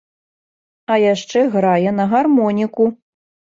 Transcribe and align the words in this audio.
А 0.93 0.97
яшчэ 1.03 1.45
грае 1.57 1.89
на 2.01 2.09
гармоніку. 2.17 2.91